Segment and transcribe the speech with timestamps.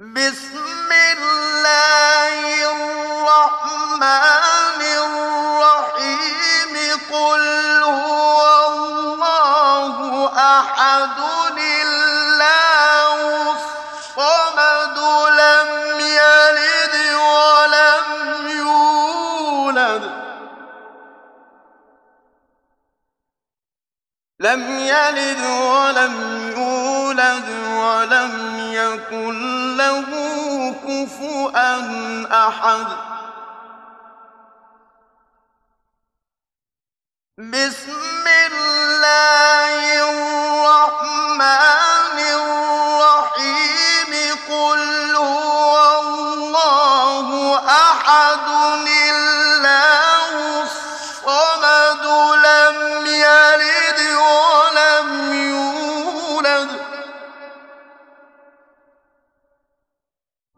[0.00, 4.00] بسم الله الرحمن
[5.04, 6.74] الرحيم
[7.12, 7.44] قل
[7.84, 9.96] هو الله
[10.36, 11.18] احد
[11.58, 13.12] الله
[13.52, 14.98] الصمد
[15.40, 18.08] لم يلد ولم
[18.48, 20.04] يولد
[24.40, 26.14] لم يلد ولم
[26.56, 26.69] يولد
[27.20, 30.10] ولم يكن له
[30.88, 31.50] كفوا
[32.48, 32.86] أحد.
[37.38, 39.74] بسم الله
[40.10, 41.40] الرحمن
[42.18, 44.12] الرحيم.
[44.48, 48.99] قل هو الله أحد.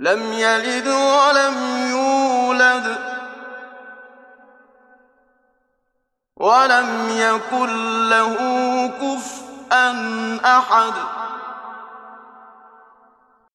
[0.00, 2.96] لم يلد ولم يولد
[6.36, 8.36] ولم يكن له
[9.00, 9.90] كفءا
[10.44, 10.92] أحد.